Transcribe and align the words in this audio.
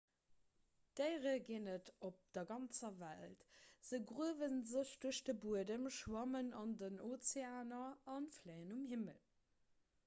déiere 0.99 1.33
ginn 1.49 1.69
et 1.73 1.91
op 2.09 2.23
der 2.37 2.47
ganzer 2.51 2.95
welt 3.03 3.45
se 3.89 3.99
gruewe 4.13 4.49
sech 4.73 4.95
duerch 5.05 5.21
de 5.29 5.37
buedem 5.45 5.87
schwammen 6.01 6.51
an 6.65 6.75
den 6.83 6.99
ozeaner 7.11 7.87
a 8.17 8.19
fléien 8.41 8.75
um 8.81 8.83
himmel 8.95 9.25